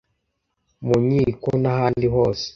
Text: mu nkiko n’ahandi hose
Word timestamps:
mu 0.85 0.95
nkiko 1.05 1.49
n’ahandi 1.61 2.05
hose 2.15 2.45